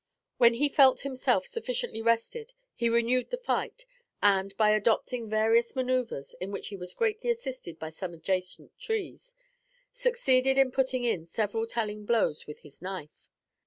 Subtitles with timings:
[0.39, 3.85] When he felt himself sufficiently rested, he renewed the fight;
[4.19, 9.35] and, by adopting various manoeuvres, in which he was greatly assisted by some adjacent trees,
[9.91, 13.29] succeeded in putting in several telling blows with his knife.